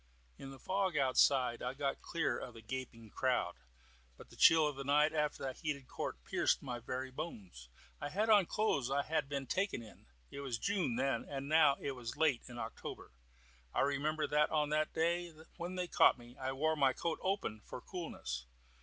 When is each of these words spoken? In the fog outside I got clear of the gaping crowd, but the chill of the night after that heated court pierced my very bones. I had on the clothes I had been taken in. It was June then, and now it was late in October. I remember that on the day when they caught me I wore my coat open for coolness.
In 0.39 0.49
the 0.49 0.57
fog 0.57 0.97
outside 0.97 1.61
I 1.61 1.75
got 1.75 2.01
clear 2.01 2.35
of 2.35 2.55
the 2.55 2.63
gaping 2.63 3.11
crowd, 3.11 3.53
but 4.17 4.31
the 4.31 4.35
chill 4.35 4.65
of 4.67 4.75
the 4.75 4.83
night 4.83 5.13
after 5.13 5.43
that 5.43 5.57
heated 5.57 5.87
court 5.87 6.23
pierced 6.25 6.63
my 6.63 6.79
very 6.79 7.11
bones. 7.11 7.69
I 7.99 8.09
had 8.09 8.27
on 8.27 8.45
the 8.45 8.47
clothes 8.47 8.89
I 8.89 9.03
had 9.03 9.29
been 9.29 9.45
taken 9.45 9.83
in. 9.83 10.07
It 10.31 10.39
was 10.39 10.57
June 10.57 10.95
then, 10.95 11.25
and 11.29 11.47
now 11.47 11.75
it 11.79 11.91
was 11.91 12.17
late 12.17 12.41
in 12.49 12.57
October. 12.57 13.11
I 13.75 13.81
remember 13.81 14.25
that 14.25 14.49
on 14.49 14.69
the 14.69 14.87
day 14.91 15.33
when 15.57 15.75
they 15.75 15.87
caught 15.87 16.17
me 16.17 16.35
I 16.35 16.51
wore 16.51 16.75
my 16.75 16.93
coat 16.93 17.19
open 17.21 17.61
for 17.63 17.79
coolness. 17.79 18.47